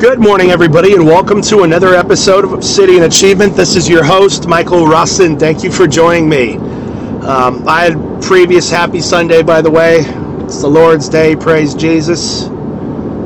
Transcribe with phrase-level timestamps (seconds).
[0.00, 3.54] Good morning, everybody, and welcome to another episode of City and Achievement.
[3.54, 5.38] This is your host, Michael Russin.
[5.38, 6.56] Thank you for joining me.
[6.56, 9.98] Um, I had previous happy Sunday, by the way.
[9.98, 11.36] It's the Lord's Day.
[11.36, 12.44] Praise Jesus.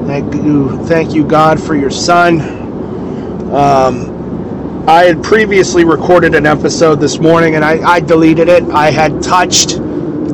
[0.08, 2.40] Thank you, thank you, God, for your Son.
[3.54, 8.64] Um, I had previously recorded an episode this morning, and I, I deleted it.
[8.64, 9.80] I had touched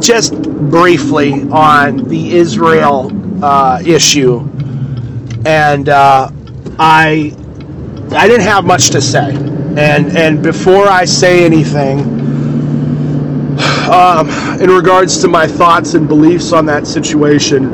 [0.01, 3.13] just briefly on the Israel
[3.45, 4.50] uh, issue
[5.47, 6.31] and uh,
[6.79, 7.35] I
[8.13, 9.35] I didn't have much to say.
[9.77, 12.01] And and before I say anything,
[13.91, 14.29] um,
[14.61, 17.67] in regards to my thoughts and beliefs on that situation,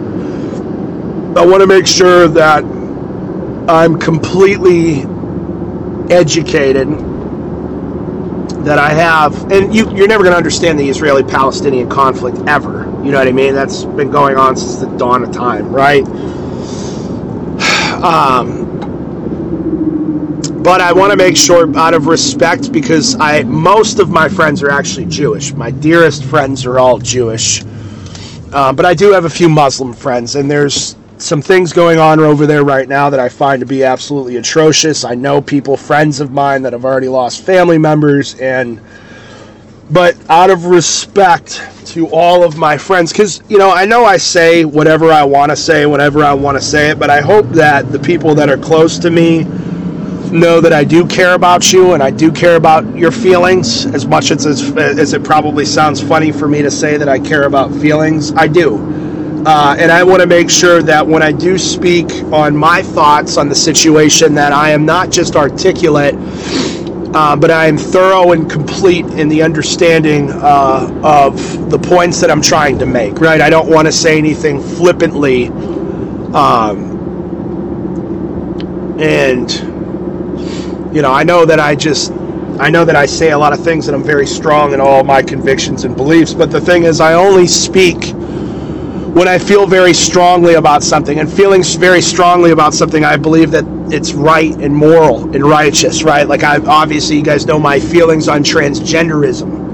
[1.37, 2.65] I want to make sure that
[3.69, 5.05] I'm completely
[6.15, 6.89] educated.
[8.65, 12.81] That I have, and you, you're never going to understand the Israeli Palestinian conflict ever.
[13.05, 13.55] You know what I mean?
[13.55, 16.05] That's been going on since the dawn of time, right?
[18.03, 18.67] Um,
[20.63, 24.63] but I want to make sure, out of respect, because I most of my friends
[24.63, 25.53] are actually Jewish.
[25.53, 27.63] My dearest friends are all Jewish,
[28.53, 32.19] uh, but I do have a few Muslim friends, and there's some things going on
[32.21, 35.05] over there right now that I find to be absolutely atrocious.
[35.05, 38.81] I know people, friends of mine, that have already lost family members, and
[39.91, 44.17] but out of respect to all of my friends because you know i know i
[44.17, 47.47] say whatever i want to say whenever i want to say it but i hope
[47.51, 49.45] that the people that are close to me
[50.33, 54.05] know that i do care about you and i do care about your feelings as
[54.07, 57.45] much as, as, as it probably sounds funny for me to say that i care
[57.45, 58.77] about feelings i do.
[59.47, 63.37] Uh, and i want to make sure that when i do speak on my thoughts
[63.37, 66.17] on the situation that i am not just articulate
[67.17, 72.31] uh, but I am thorough and complete in the understanding uh, of the points that
[72.31, 73.21] I'm trying to make.
[73.21, 73.41] Right?
[73.41, 75.47] I don't want to say anything flippantly,
[76.35, 76.93] um,
[79.01, 79.51] and
[80.95, 82.13] you know, I know that I just,
[82.61, 85.03] I know that I say a lot of things, and I'm very strong in all
[85.03, 86.35] my convictions and beliefs.
[86.35, 88.13] But the thing is, I only speak
[89.17, 93.53] when I feel very strongly about something, and feeling very strongly about something, I believe
[93.53, 96.27] that it's right and moral and righteous, right?
[96.29, 99.65] Like I obviously you guys know my feelings on transgenderism.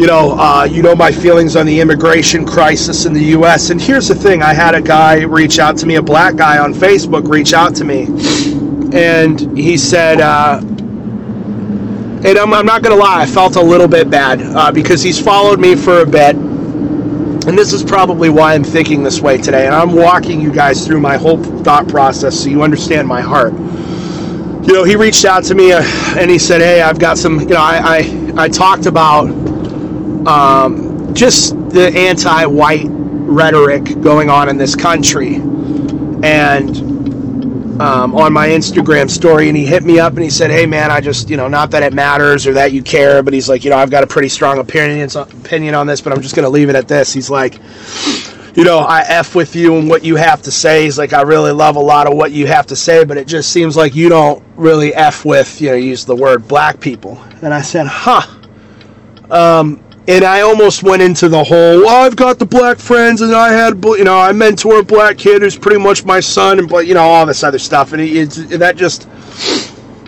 [0.00, 3.70] You know, uh, you know my feelings on the immigration crisis in the U.S.
[3.70, 6.58] And here's the thing: I had a guy reach out to me, a black guy
[6.58, 8.06] on Facebook, reach out to me,
[8.96, 10.20] and he said.
[10.20, 10.60] Uh,
[12.24, 15.20] and I'm, I'm not to lie, I felt a little bit bad uh, because he's
[15.20, 16.36] followed me for a bit
[17.48, 19.64] and this is probably why I'm thinking this way today.
[19.64, 23.54] And I'm walking you guys through my whole thought process so you understand my heart.
[23.54, 25.82] You know, he reached out to me uh,
[26.18, 29.28] and he said, Hey, I've got some, you know, I, I, I talked about
[30.26, 35.36] um, just the anti white rhetoric going on in this country.
[35.36, 36.97] And
[37.80, 40.90] um, on my Instagram story, and he hit me up and he said, "Hey man,
[40.90, 43.64] I just you know not that it matters or that you care, but he's like,
[43.64, 46.48] you know, I've got a pretty strong opinion opinion on this, but I'm just gonna
[46.48, 47.60] leave it at this." He's like,
[48.54, 50.84] you know, I f with you and what you have to say.
[50.84, 53.28] He's like, I really love a lot of what you have to say, but it
[53.28, 57.22] just seems like you don't really f with you know use the word black people.
[57.42, 58.34] And I said, huh.
[59.30, 61.80] Um, and I almost went into the whole.
[61.80, 65.18] Well, I've got the black friends, and I had, you know, I mentor a black
[65.18, 68.00] kid who's pretty much my son, and but you know all this other stuff, and
[68.00, 69.06] it's that just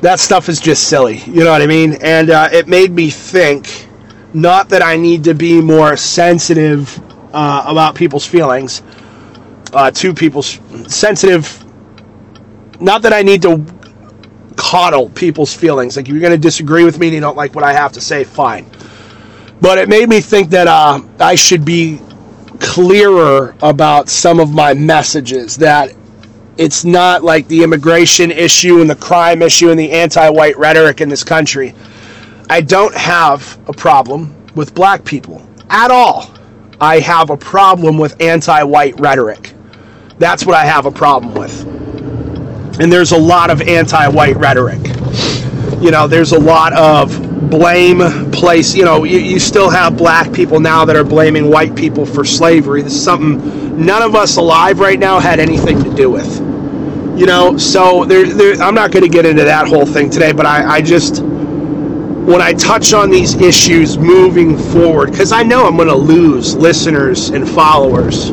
[0.00, 1.18] that stuff is just silly.
[1.18, 1.98] You know what I mean?
[2.00, 3.86] And uh, it made me think.
[4.32, 7.00] Not that I need to be more sensitive
[7.34, 8.80] uh, about people's feelings,
[9.72, 11.64] uh, to people's sensitive.
[12.80, 13.66] Not that I need to
[14.54, 15.96] coddle people's feelings.
[15.96, 17.90] Like if you're going to disagree with me and you don't like what I have
[17.94, 18.70] to say, fine
[19.60, 22.00] but it made me think that uh, I should be
[22.60, 25.56] clearer about some of my messages.
[25.56, 25.94] That
[26.56, 31.00] it's not like the immigration issue and the crime issue and the anti white rhetoric
[31.00, 31.74] in this country.
[32.48, 36.30] I don't have a problem with black people at all.
[36.80, 39.52] I have a problem with anti white rhetoric.
[40.18, 41.66] That's what I have a problem with.
[42.80, 44.80] And there's a lot of anti white rhetoric.
[45.82, 48.74] You know, there's a lot of blame place.
[48.74, 52.24] You know, you, you still have black people now that are blaming white people for
[52.24, 52.82] slavery.
[52.82, 56.38] This is something none of us alive right now had anything to do with.
[57.18, 60.32] You know, so there, there I'm not going to get into that whole thing today,
[60.32, 65.66] but I, I just when I touch on these issues moving forward, because I know
[65.66, 68.30] I'm going to lose listeners and followers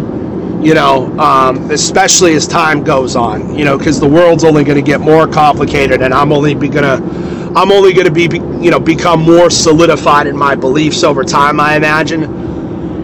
[0.62, 4.76] you know, um, especially as time goes on, you know, because the world's only going
[4.76, 8.26] to get more complicated, and I'm only going to I'm only going to be,
[8.64, 12.28] you know, become more solidified in my beliefs over time, I imagine.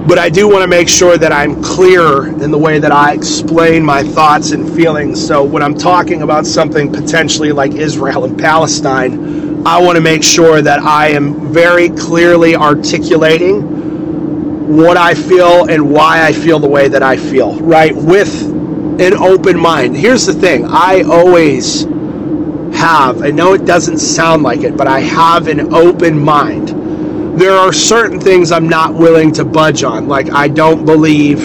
[0.08, 3.14] but I do want to make sure that I'm clear in the way that I
[3.14, 5.26] explain my thoughts and feelings.
[5.26, 10.24] So when I'm talking about something potentially like Israel and Palestine, I want to make
[10.24, 13.86] sure that I am very clearly articulating
[14.58, 17.96] what I feel and why I feel the way that I feel, right?
[17.96, 18.44] With
[19.02, 19.98] an open mind.
[19.98, 21.86] Here's the thing I always
[22.76, 26.84] have, I know it doesn't sound like it, but I have an open mind
[27.38, 30.08] there are certain things I'm not willing to budge on.
[30.08, 31.40] Like, I don't believe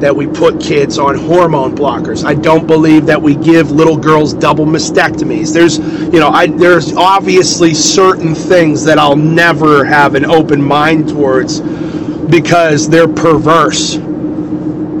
[0.00, 2.24] that we put kids on hormone blockers.
[2.24, 5.54] I don't believe that we give little girls double mastectomies.
[5.54, 11.08] There's, you know, I, there's obviously certain things that I'll never have an open mind
[11.08, 13.96] towards because they're perverse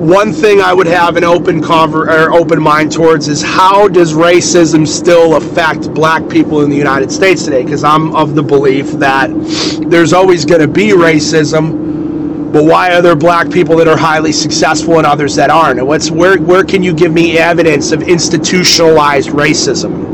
[0.02, 4.14] one thing I would have an open conver- or open mind towards is how does
[4.14, 7.62] racism still affect black people in the United States today?
[7.62, 9.30] Because I'm of the belief that
[9.88, 14.32] there's always going to be racism, but why are there black people that are highly
[14.32, 15.78] successful and others that aren't?
[15.78, 20.10] And what's where where can you give me evidence of institutionalized racism?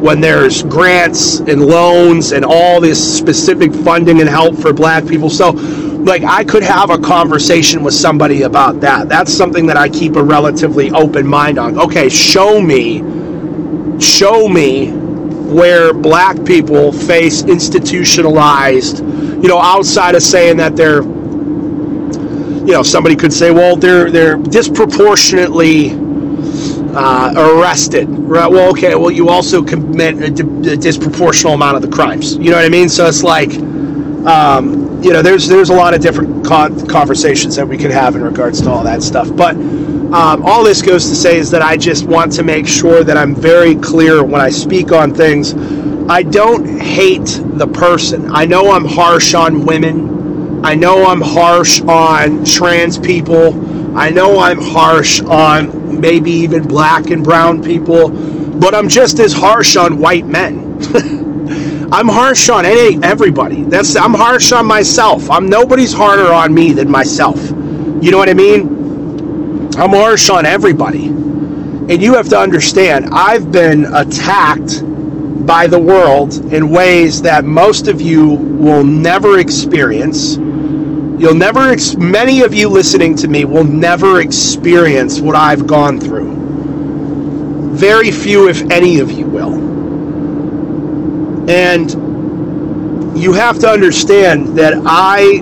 [0.00, 5.30] When there's grants and loans and all this specific funding and help for black people.
[5.30, 5.52] So
[6.04, 9.08] like I could have a conversation with somebody about that.
[9.08, 11.78] That's something that I keep a relatively open mind on.
[11.78, 12.98] Okay, show me,
[14.00, 22.72] show me where black people face institutionalized, you know, outside of saying that they're, you
[22.72, 25.90] know, somebody could say, well, they're they're disproportionately
[26.94, 28.08] uh, arrested.
[28.08, 28.50] Right?
[28.50, 28.94] Well, okay.
[28.94, 32.36] Well, you also commit a, a disproportional amount of the crimes.
[32.36, 32.88] You know what I mean?
[32.88, 33.52] So it's like.
[34.20, 38.16] Um, you know, there's there's a lot of different con- conversations that we could have
[38.16, 39.34] in regards to all that stuff.
[39.36, 43.04] But um, all this goes to say is that I just want to make sure
[43.04, 45.54] that I'm very clear when I speak on things.
[46.10, 48.30] I don't hate the person.
[48.32, 50.64] I know I'm harsh on women.
[50.64, 53.98] I know I'm harsh on trans people.
[53.98, 58.10] I know I'm harsh on maybe even black and brown people.
[58.10, 60.80] But I'm just as harsh on white men.
[61.92, 63.64] I'm harsh on any everybody.
[63.64, 65.30] That's I'm harsh on myself.
[65.30, 67.50] I'm nobody's harder on me than myself.
[68.00, 69.74] You know what I mean?
[69.76, 71.06] I'm harsh on everybody.
[71.08, 74.84] And you have to understand, I've been attacked
[75.46, 80.36] by the world in ways that most of you will never experience.
[80.36, 85.98] You'll never, ex- many of you listening to me will never experience what I've gone
[85.98, 86.36] through.
[87.72, 89.79] Very few, if any of you will.
[91.50, 95.40] And you have to understand that I,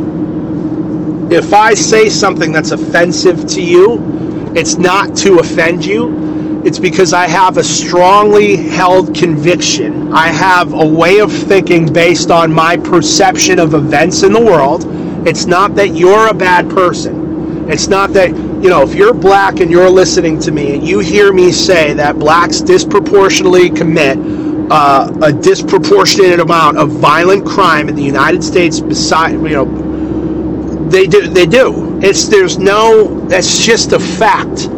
[1.31, 6.63] if I say something that's offensive to you, it's not to offend you.
[6.65, 10.11] It's because I have a strongly held conviction.
[10.15, 14.87] I have a way of thinking based on my perception of events in the world.
[15.29, 17.69] It's not that you're a bad person.
[17.71, 21.01] It's not that, you know, if you're black and you're listening to me and you
[21.01, 27.95] hear me say that blacks disproportionately commit uh, a disproportionate amount of violent crime in
[27.95, 28.81] the United States.
[28.81, 31.29] Beside, you know, they do.
[31.29, 31.99] They do.
[32.03, 33.27] It's there's no.
[33.29, 34.69] That's just a fact.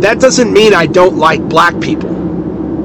[0.00, 2.14] That doesn't mean I don't like black people.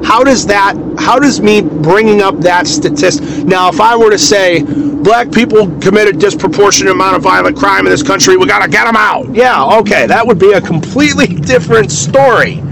[0.04, 0.76] How does that?
[0.98, 3.44] How does me bringing up that statistic?
[3.44, 7.86] Now, if I were to say black people commit a disproportionate amount of violent crime
[7.86, 9.32] in this country, we gotta get them out.
[9.34, 12.62] Yeah, okay, that would be a completely different story.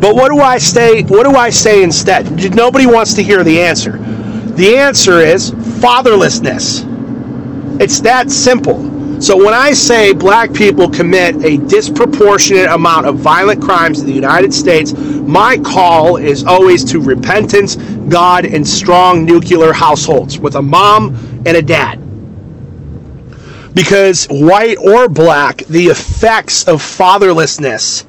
[0.00, 1.02] But what do I say?
[1.02, 2.54] What do I say instead?
[2.54, 3.98] Nobody wants to hear the answer.
[3.98, 6.86] The answer is fatherlessness.
[7.80, 8.90] It's that simple.
[9.20, 14.14] So when I say black people commit a disproportionate amount of violent crimes in the
[14.14, 20.62] United States, my call is always to repentance, God, and strong nuclear households with a
[20.62, 21.96] mom and a dad.
[23.74, 28.06] Because white or black, the effects of fatherlessness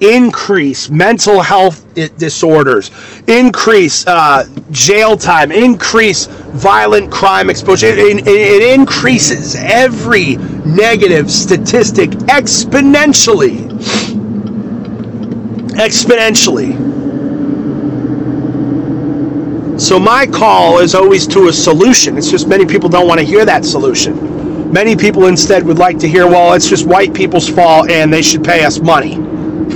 [0.00, 2.90] increase mental health disorders,
[3.26, 7.86] increase uh, jail time, increase violent crime exposure.
[7.86, 10.36] It, it, it increases every
[10.66, 13.68] negative statistic exponentially.
[15.74, 16.94] Exponentially.
[19.80, 22.16] So, my call is always to a solution.
[22.16, 24.72] It's just many people don't want to hear that solution.
[24.72, 28.22] Many people instead would like to hear, well, it's just white people's fault and they
[28.22, 29.33] should pay us money.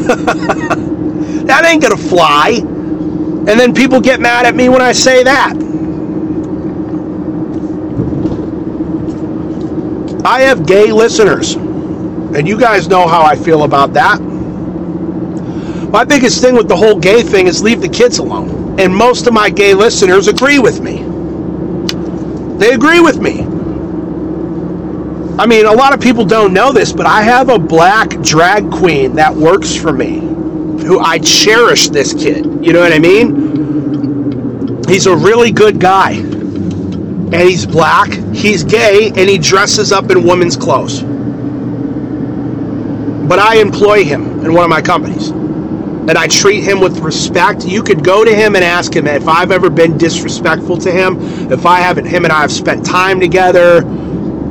[1.46, 2.60] that ain't gonna fly.
[2.60, 5.54] And then people get mad at me when I say that.
[10.24, 14.20] I have gay listeners, and you guys know how I feel about that.
[15.90, 18.78] My biggest thing with the whole gay thing is leave the kids alone.
[18.78, 21.02] And most of my gay listeners agree with me.
[22.58, 23.37] They agree with me.
[25.38, 28.72] I mean, a lot of people don't know this, but I have a black drag
[28.72, 32.44] queen that works for me who I cherish this kid.
[32.64, 34.82] You know what I mean?
[34.88, 36.14] He's a really good guy.
[36.14, 41.02] And he's black, he's gay, and he dresses up in women's clothes.
[43.28, 45.28] But I employ him in one of my companies.
[45.28, 47.64] And I treat him with respect.
[47.64, 51.20] You could go to him and ask him if I've ever been disrespectful to him,
[51.52, 53.84] if I haven't, him and I have spent time together.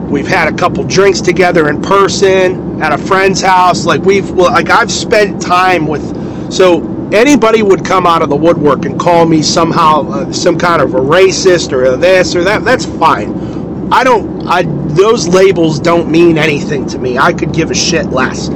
[0.09, 3.85] We've had a couple drinks together in person at a friend's house.
[3.85, 8.85] Like we've, like I've spent time with so anybody would come out of the woodwork
[8.85, 12.63] and call me somehow uh, some kind of a racist or this or that.
[12.63, 13.91] That's fine.
[13.91, 14.47] I don't.
[14.47, 17.17] I those labels don't mean anything to me.
[17.17, 18.49] I could give a shit less.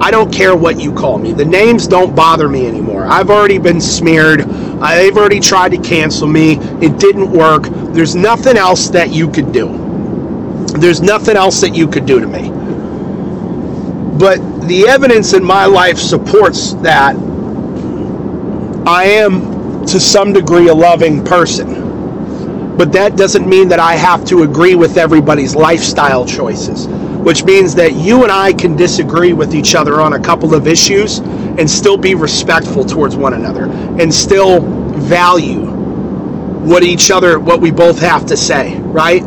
[0.00, 1.32] I don't care what you call me.
[1.32, 3.04] The names don't bother me anymore.
[3.04, 4.40] I've already been smeared.
[4.40, 6.52] they've already tried to cancel me.
[6.80, 7.64] It didn't work.
[7.92, 9.87] There's nothing else that you could do.
[10.72, 12.50] There's nothing else that you could do to me.
[14.18, 17.16] But the evidence in my life supports that
[18.86, 22.76] I am to some degree a loving person.
[22.76, 27.74] But that doesn't mean that I have to agree with everybody's lifestyle choices, which means
[27.76, 31.68] that you and I can disagree with each other on a couple of issues and
[31.68, 33.64] still be respectful towards one another
[34.00, 34.60] and still
[34.94, 35.66] value
[36.64, 39.22] what each other what we both have to say, right?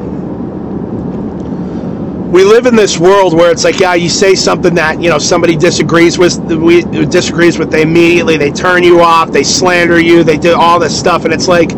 [2.32, 5.20] We live in this world where it's like, yeah, you say something that you know
[5.20, 10.24] somebody disagrees with, we disagrees with, they immediately they turn you off, they slander you,
[10.24, 11.72] they do all this stuff, and it's like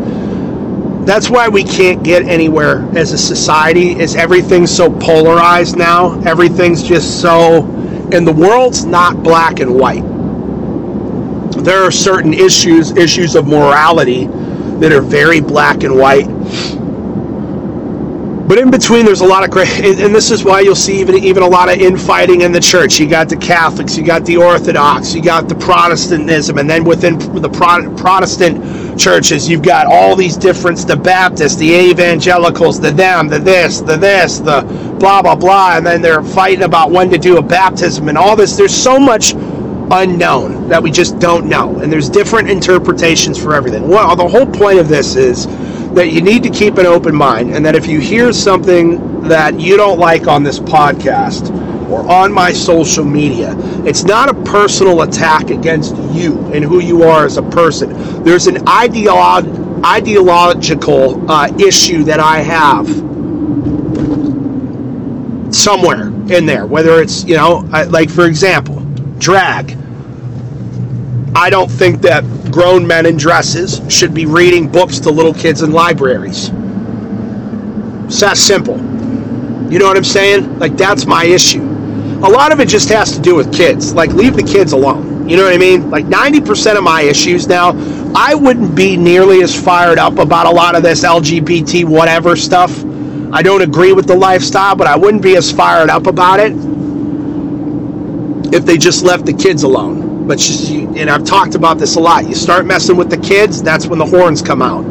[1.04, 3.98] that's why we can't get anywhere as a society.
[3.98, 6.20] Is everything's so polarized now?
[6.22, 7.64] Everything's just so,
[8.12, 10.04] and the world's not black and white.
[11.64, 14.26] There are certain issues, issues of morality,
[14.78, 16.26] that are very black and white
[18.46, 21.16] but in between, there's a lot of great, and this is why you'll see even
[21.16, 23.00] even a lot of infighting in the church.
[23.00, 27.18] You got the Catholics, you got the Orthodox, you got the Protestantism, and then within
[27.18, 33.38] the Protestant churches, you've got all these different the Baptists, the Evangelicals, the them, the
[33.38, 34.62] this, the this, the
[34.98, 38.36] blah blah blah, and then they're fighting about when to do a baptism and all
[38.36, 38.56] this.
[38.56, 39.34] There's so much
[39.90, 43.88] unknown that we just don't know, and there's different interpretations for everything.
[43.88, 45.46] Well, the whole point of this is
[45.94, 49.58] that you need to keep an open mind, and that if you hear something that
[49.58, 51.50] you don't like on this podcast
[51.88, 53.54] or on my social media,
[53.86, 58.22] it's not a personal attack against you and who you are as a person.
[58.24, 62.86] There's an ideolo- ideological uh, issue that I have
[65.54, 67.58] somewhere in there, whether it's, you know,
[67.88, 68.80] like for example,
[69.18, 69.78] drag.
[71.36, 75.62] I don't think that grown men in dresses should be reading books to little kids
[75.62, 76.50] in libraries.
[78.06, 78.76] It's that simple.
[79.70, 80.60] You know what I'm saying?
[80.60, 81.62] Like, that's my issue.
[82.22, 83.92] A lot of it just has to do with kids.
[83.94, 85.28] Like, leave the kids alone.
[85.28, 85.90] You know what I mean?
[85.90, 87.72] Like, 90% of my issues now,
[88.14, 92.84] I wouldn't be nearly as fired up about a lot of this LGBT whatever stuff.
[93.32, 96.52] I don't agree with the lifestyle, but I wouldn't be as fired up about it
[98.54, 100.03] if they just left the kids alone.
[100.26, 102.26] But you, and I've talked about this a lot.
[102.26, 104.84] You start messing with the kids, that's when the horns come out.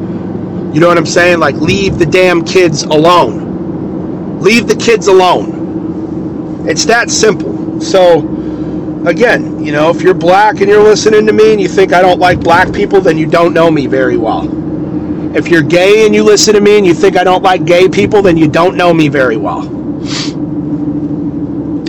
[0.73, 1.39] You know what I'm saying?
[1.39, 4.39] Like leave the damn kids alone.
[4.41, 6.67] Leave the kids alone.
[6.67, 7.81] It's that simple.
[7.81, 8.19] So
[9.07, 12.01] again, you know, if you're black and you're listening to me and you think I
[12.01, 14.47] don't like black people, then you don't know me very well.
[15.35, 17.89] If you're gay and you listen to me and you think I don't like gay
[17.89, 19.83] people, then you don't know me very well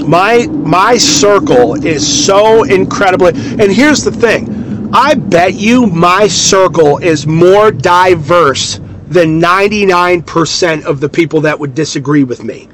[0.06, 4.90] my my circle is so incredibly and here's the thing.
[4.92, 11.74] I bet you my circle is more diverse than 99% of the people that would
[11.74, 12.68] disagree with me.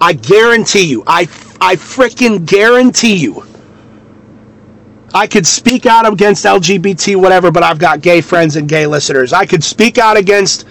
[0.00, 1.02] I guarantee you.
[1.06, 1.22] I
[1.60, 3.44] i freaking guarantee you.
[5.14, 9.32] I could speak out against LGBT, whatever, but I've got gay friends and gay listeners.
[9.32, 10.64] I could speak out against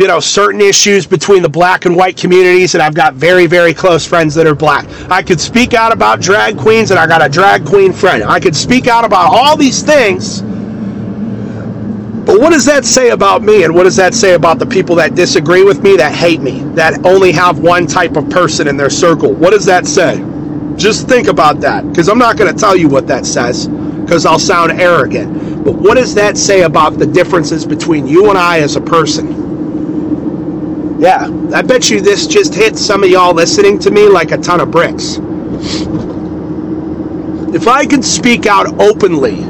[0.00, 3.74] you know, certain issues between the black and white communities, and I've got very, very
[3.74, 4.86] close friends that are black.
[5.10, 8.24] I could speak out about drag queens, and I got a drag queen friend.
[8.24, 10.40] I could speak out about all these things.
[12.24, 14.96] But what does that say about me, and what does that say about the people
[14.96, 18.78] that disagree with me, that hate me, that only have one type of person in
[18.78, 19.34] their circle?
[19.34, 20.16] What does that say?
[20.76, 24.24] Just think about that, because I'm not going to tell you what that says, because
[24.24, 25.62] I'll sound arrogant.
[25.62, 29.39] But what does that say about the differences between you and I as a person?
[31.00, 34.38] Yeah, I bet you this just hit some of y'all listening to me like a
[34.38, 35.18] ton of bricks.
[37.54, 39.44] If I could speak out openly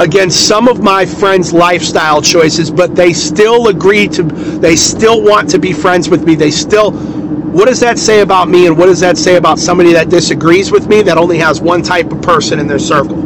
[0.00, 5.50] against some of my friends' lifestyle choices, but they still agree to, they still want
[5.50, 6.92] to be friends with me, they still
[7.52, 10.72] What does that say about me, and what does that say about somebody that disagrees
[10.72, 13.18] with me that only has one type of person in their circle?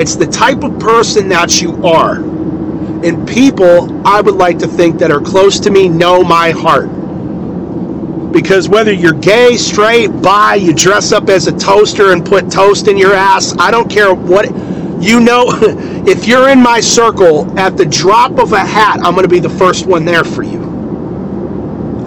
[0.00, 2.16] It's the type of person that you are.
[2.16, 6.90] And people, I would like to think, that are close to me know my heart.
[8.34, 12.88] Because whether you're gay, straight, bi, you dress up as a toaster and put toast
[12.88, 14.46] in your ass, I don't care what.
[15.00, 15.46] You know,
[16.06, 19.40] if you're in my circle, at the drop of a hat, I'm going to be
[19.40, 20.64] the first one there for you.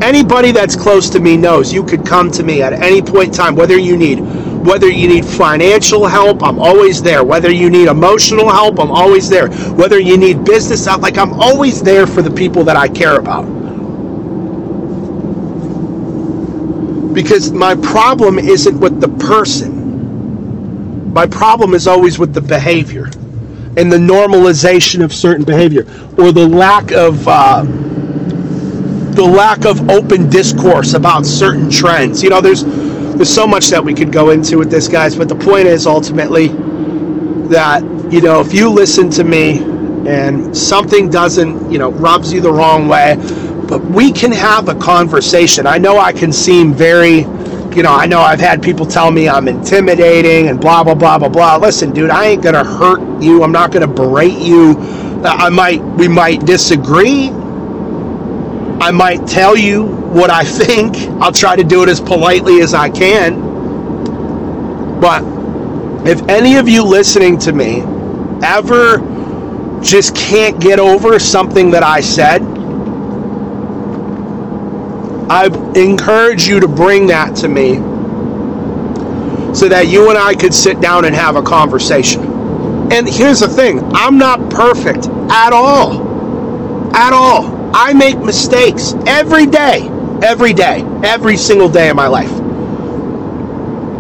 [0.01, 3.33] Anybody that's close to me knows you could come to me at any point in
[3.33, 4.19] time, whether you need
[4.65, 7.23] whether you need financial help, I'm always there.
[7.23, 9.49] Whether you need emotional help, I'm always there.
[9.49, 13.17] Whether you need business help, like I'm always there for the people that I care
[13.17, 13.56] about.
[17.17, 21.11] Because my problem isn't with the person.
[21.11, 23.05] My problem is always with the behavior
[23.75, 25.81] and the normalization of certain behavior
[26.19, 32.21] or the lack of uh, the lack of open discourse about certain trends.
[32.21, 35.15] You know, there's there's so much that we could go into with this, guys.
[35.15, 36.49] But the point is ultimately
[37.49, 37.81] that
[38.13, 39.57] you know if you listen to me
[40.07, 43.15] and something doesn't you know rubs you the wrong way,
[43.67, 45.67] but we can have a conversation.
[45.67, 47.25] I know I can seem very
[47.75, 51.19] you know, I know I've had people tell me I'm intimidating and blah blah blah
[51.19, 51.57] blah blah.
[51.57, 53.43] Listen, dude, I ain't gonna hurt you.
[53.43, 54.75] I'm not gonna berate you.
[55.23, 57.29] Uh, I might we might disagree.
[58.81, 60.97] I might tell you what I think.
[61.21, 63.41] I'll try to do it as politely as I can.
[64.99, 65.23] But
[66.07, 67.81] if any of you listening to me
[68.43, 68.97] ever
[69.83, 72.41] just can't get over something that I said,
[75.29, 77.75] I encourage you to bring that to me
[79.53, 82.21] so that you and I could sit down and have a conversation.
[82.91, 86.95] And here's the thing I'm not perfect at all.
[86.95, 87.71] At all.
[87.75, 89.89] I make mistakes every day,
[90.23, 92.31] every day, every single day of my life.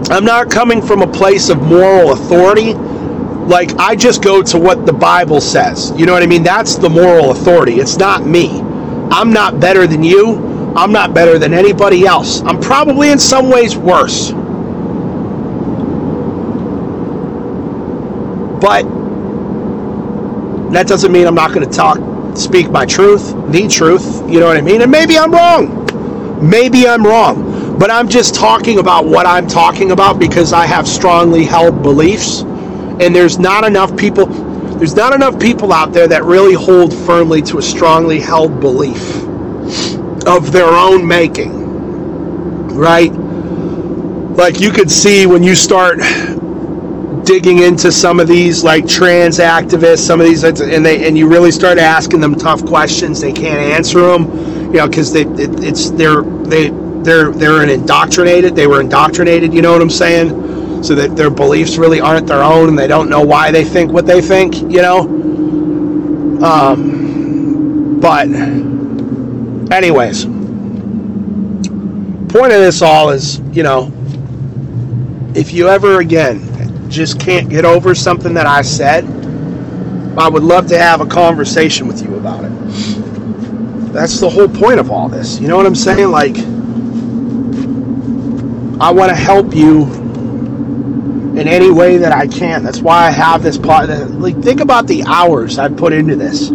[0.09, 2.73] I'm not coming from a place of moral authority.
[2.73, 5.91] Like, I just go to what the Bible says.
[5.97, 6.43] You know what I mean?
[6.43, 7.75] That's the moral authority.
[7.75, 8.61] It's not me.
[9.11, 10.46] I'm not better than you.
[10.77, 12.41] I'm not better than anybody else.
[12.41, 14.31] I'm probably in some ways worse.
[18.61, 18.83] But
[20.71, 21.97] that doesn't mean I'm not going to talk
[22.37, 24.83] speak my truth, the truth, you know what I mean?
[24.83, 26.47] And maybe I'm wrong.
[26.47, 27.79] Maybe I'm wrong.
[27.79, 32.41] But I'm just talking about what I'm talking about because I have strongly held beliefs.
[32.41, 34.27] And there's not enough people
[34.77, 39.26] there's not enough people out there that really hold firmly to a strongly held belief
[40.27, 41.65] of their own making.
[42.75, 43.11] Right?
[43.11, 45.99] Like you could see when you start
[47.25, 51.27] digging into some of these like trans activists, some of these, and they and you
[51.27, 54.23] really start asking them tough questions, they can't answer them,
[54.67, 56.69] you know, because they it, it's they're they
[57.03, 58.55] they're they're indoctrinated.
[58.55, 59.53] They were indoctrinated.
[59.53, 60.83] You know what I'm saying?
[60.83, 63.91] So that their beliefs really aren't their own, and they don't know why they think
[63.91, 64.55] what they think.
[64.55, 64.99] You know.
[66.41, 68.27] Um, but,
[69.71, 70.41] anyways, point
[72.51, 73.91] of this all is, you know,
[75.35, 79.05] if you ever again just can't get over something that I said,
[80.17, 82.51] I would love to have a conversation with you about it.
[83.93, 85.39] That's the whole point of all this.
[85.39, 86.09] You know what I'm saying?
[86.09, 86.37] Like,
[88.79, 89.83] I want to help you
[91.37, 92.63] in any way that I can.
[92.63, 93.89] That's why I have this pod.
[93.89, 96.49] Like, think about the hours I've put into this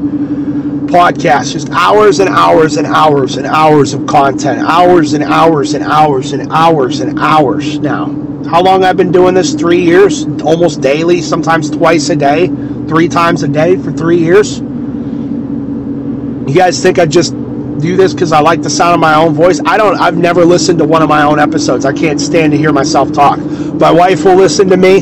[0.93, 1.53] podcast.
[1.53, 4.61] Just hours and hours and hours and hours of content.
[4.61, 9.35] Hours and hours and hours and hours and hours now how long I've been doing
[9.35, 9.55] this?
[9.55, 12.49] Three years, almost daily, sometimes twice a day,
[12.87, 14.59] three times a day for three years.
[14.61, 17.33] You guys think I just
[17.79, 19.61] do this because I like the sound of my own voice?
[19.65, 19.99] I don't.
[19.99, 21.87] I've never listened to one of my own episodes.
[21.87, 23.39] I can't stand to hear myself talk.
[23.39, 25.01] My wife will listen to me.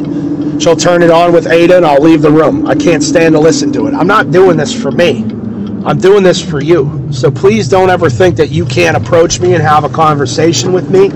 [0.60, 2.66] She'll turn it on with Ada, and I'll leave the room.
[2.66, 3.94] I can't stand to listen to it.
[3.94, 5.39] I'm not doing this for me.
[5.84, 7.08] I'm doing this for you.
[7.10, 10.90] So please don't ever think that you can't approach me and have a conversation with
[10.90, 11.06] me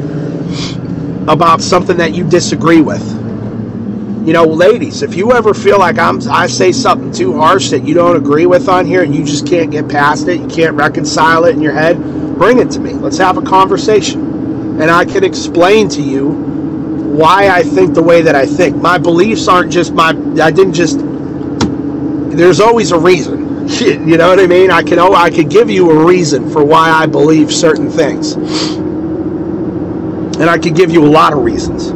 [1.31, 3.03] about something that you disagree with.
[4.27, 7.87] You know, ladies, if you ever feel like I'm I say something too harsh that
[7.87, 10.75] you don't agree with on here and you just can't get past it, you can't
[10.77, 11.99] reconcile it in your head,
[12.39, 12.95] bring it to me.
[12.95, 14.81] Let's have a conversation.
[14.81, 18.77] And I can explain to you why I think the way that I think.
[18.77, 20.09] My beliefs aren't just my
[20.43, 21.01] I didn't just
[22.35, 23.54] there's always a reason.
[23.81, 24.71] You know what I mean?
[24.71, 28.35] I can oh I could give you a reason for why I believe certain things.
[28.35, 28.65] And
[30.51, 31.93] I could give you a lot of reasons.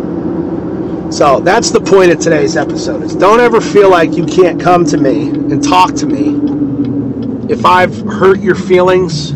[1.17, 4.85] So that's the point of today's episode is don't ever feel like you can't come
[4.87, 6.59] to me and talk to me
[7.51, 9.35] if I've hurt your feelings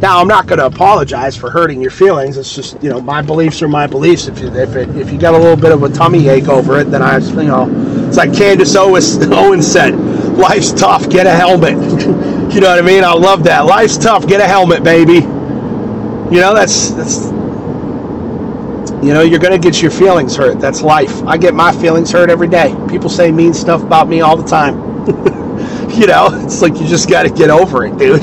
[0.00, 2.38] Now, I'm not going to apologize for hurting your feelings.
[2.38, 4.28] It's just, you know, my beliefs are my beliefs.
[4.28, 6.78] If you, if, it, if you got a little bit of a tummy ache over
[6.80, 7.68] it, then I, you know,
[8.08, 9.92] it's like Candace Owens said,
[10.36, 11.72] life's tough, get a helmet.
[12.52, 13.04] you know what I mean?
[13.04, 13.60] I love that.
[13.60, 15.14] Life's tough, get a helmet, baby.
[15.14, 17.26] You know, that's, that's,
[19.04, 20.60] you know, you're going to get your feelings hurt.
[20.60, 21.22] That's life.
[21.24, 22.74] I get my feelings hurt every day.
[22.88, 24.76] People say mean stuff about me all the time.
[25.90, 28.22] you know, it's like you just got to get over it, dude.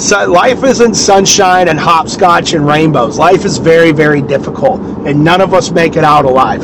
[0.00, 3.18] So life isn't sunshine and hopscotch and rainbows.
[3.18, 6.62] Life is very, very difficult, and none of us make it out alive.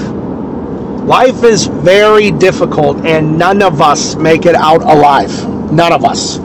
[1.07, 5.31] Life is very difficult, and none of us make it out alive.
[5.71, 6.39] None of us.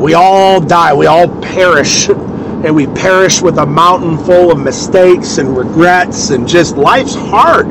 [0.00, 5.36] We all die, we all perish, and we perish with a mountain full of mistakes
[5.36, 7.68] and regrets, and just life's hard.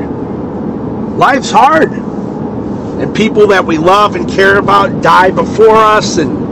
[1.16, 1.90] Life's hard.
[1.92, 6.45] And people that we love and care about die before us, and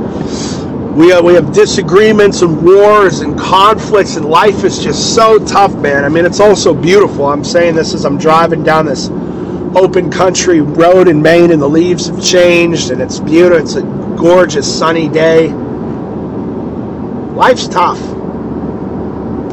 [0.94, 5.74] we have, we have disagreements and wars and conflicts, and life is just so tough,
[5.74, 6.04] man.
[6.04, 7.26] I mean, it's also beautiful.
[7.26, 9.08] I'm saying this as I'm driving down this
[9.76, 13.64] open country road in Maine, and the leaves have changed, and it's beautiful.
[13.64, 13.82] It's a
[14.16, 15.48] gorgeous sunny day.
[17.34, 17.98] Life's tough.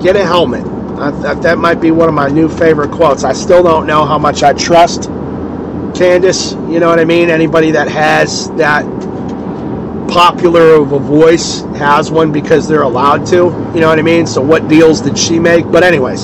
[0.03, 0.65] Get a helmet.
[0.99, 3.23] I, that might be one of my new favorite quotes.
[3.23, 5.05] I still don't know how much I trust
[5.95, 6.51] Candace.
[6.51, 7.31] You know what I mean?
[7.31, 8.85] Anybody that has that
[10.07, 13.35] popular of a voice has one because they're allowed to.
[13.73, 14.27] You know what I mean?
[14.27, 15.69] So what deals did she make?
[15.71, 16.23] But anyways,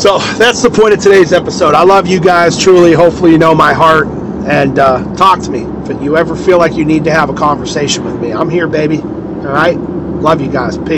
[0.00, 1.74] so that's the point of today's episode.
[1.74, 2.92] I love you guys truly.
[2.92, 4.06] Hopefully you know my heart
[4.46, 7.34] and uh, talk to me if you ever feel like you need to have a
[7.34, 8.32] conversation with me.
[8.32, 8.98] I'm here, baby.
[8.98, 9.76] All right.
[9.78, 10.78] Love you guys.
[10.78, 10.86] Peace.